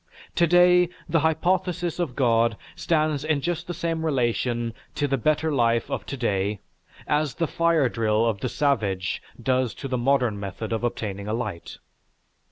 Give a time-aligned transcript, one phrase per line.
[0.33, 5.51] To day, the hypothesis of God stands in just the same relation to the better
[5.53, 6.59] life of to day
[7.05, 11.35] as the fire drill of the savage does to the modern method of obtaining a
[11.35, 11.77] light.